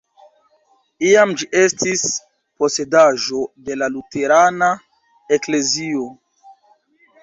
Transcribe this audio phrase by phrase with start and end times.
[1.09, 2.07] Iam ĝi estis
[2.63, 4.75] posedaĵo de la luterana
[5.41, 6.13] eklezio.